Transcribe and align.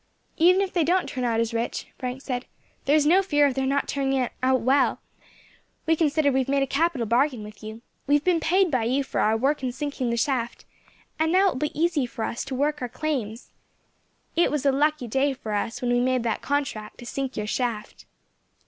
"Even 0.37 0.61
if 0.61 0.73
they 0.73 0.83
don't 0.83 1.07
turn 1.07 1.23
out 1.23 1.39
as 1.39 1.53
rich," 1.53 1.85
Frank 1.99 2.23
said, 2.23 2.47
"there 2.85 2.95
is 2.95 3.05
no 3.05 3.21
fear 3.21 3.45
of 3.45 3.53
their 3.53 3.67
not 3.67 3.87
turning 3.87 4.29
out 4.41 4.61
well. 4.61 4.99
We 5.85 5.95
consider 5.95 6.31
we 6.31 6.39
have 6.39 6.49
made 6.49 6.63
a 6.63 6.65
capital 6.65 7.05
bargain 7.05 7.43
with 7.43 7.61
you; 7.61 7.83
we 8.07 8.15
have 8.15 8.23
been 8.23 8.39
paid 8.39 8.71
by 8.71 8.85
you 8.85 9.03
for 9.03 9.21
our 9.21 9.37
work 9.37 9.61
in 9.61 9.71
sinking 9.71 10.09
the 10.09 10.17
shaft, 10.17 10.65
and 11.19 11.31
now 11.31 11.49
it 11.49 11.51
will 11.51 11.59
be 11.69 11.79
easy 11.79 12.07
for 12.07 12.23
us 12.25 12.43
to 12.45 12.55
work 12.55 12.81
our 12.81 12.89
claims. 12.89 13.51
It 14.35 14.49
was 14.49 14.65
a 14.65 14.71
lucky 14.71 15.05
day 15.05 15.33
for 15.33 15.53
us 15.53 15.83
when 15.83 15.93
we 15.93 15.99
made 15.99 16.23
that 16.23 16.41
contract 16.41 16.97
to 16.97 17.05
sink 17.05 17.37
your 17.37 17.45
shaft." 17.45 18.05